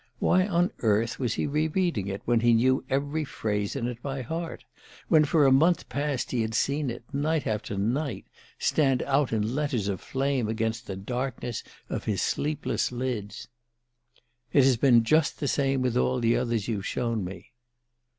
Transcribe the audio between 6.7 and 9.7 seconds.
it, night after night, stand out in